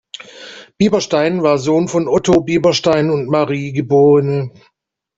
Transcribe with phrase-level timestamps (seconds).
[0.79, 3.91] Bieberstein war Sohn von Otto Bieberstein und Marie geb.